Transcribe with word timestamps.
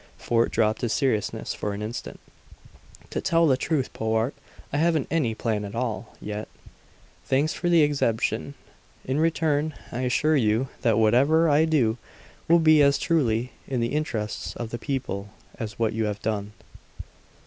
Fort 0.17 0.49
dropped 0.51 0.81
his 0.81 0.91
seriousness 0.93 1.53
for 1.53 1.75
an 1.75 1.83
instant. 1.83 2.19
"To 3.11 3.21
tell 3.21 3.45
the 3.45 3.55
truth, 3.55 3.93
Powart, 3.93 4.33
I 4.73 4.77
haven't 4.77 5.05
any 5.11 5.35
plan 5.35 5.63
at 5.63 5.75
all 5.75 6.15
yet. 6.19 6.47
Thanks 7.27 7.53
for 7.53 7.69
the 7.69 7.83
exemption. 7.83 8.55
In 9.05 9.19
return, 9.19 9.75
I 9.91 10.01
assure 10.01 10.35
you 10.35 10.69
that 10.81 10.97
whatever 10.97 11.47
I 11.47 11.65
do 11.65 11.99
will 12.47 12.57
be 12.57 12.81
as 12.81 12.97
truly 12.97 13.51
in 13.67 13.79
the 13.79 13.93
interests 13.93 14.55
of 14.55 14.71
the 14.71 14.79
people 14.79 15.29
as 15.59 15.77
what 15.77 15.93
you 15.93 16.05
have 16.05 16.19
done." 16.23 16.53